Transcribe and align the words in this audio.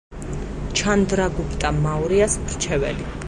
ჩანდრაგუპტა 0.79 1.71
მაურიას 1.85 2.39
მრჩეველი. 2.47 3.09